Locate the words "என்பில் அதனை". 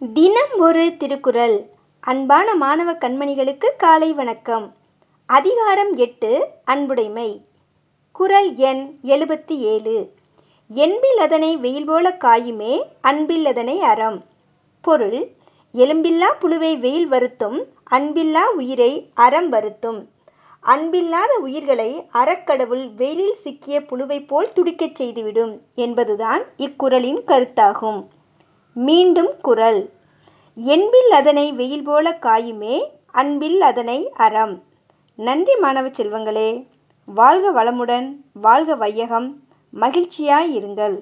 10.68-11.56, 30.54-31.52